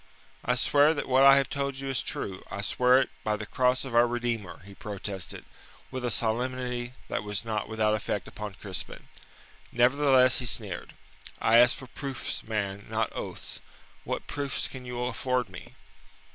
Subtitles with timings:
[0.43, 2.43] "I swear that what I have told you is true.
[2.49, 5.45] I swear it by the cross of our Redeemer!" he protested,
[5.91, 9.09] with a solemnity that was not without effect upon Crispin.
[9.71, 10.93] Nevertheless, he sneered.
[11.39, 13.59] "I ask for proofs, man, not oaths.
[14.03, 15.75] What proofs can you afford me?"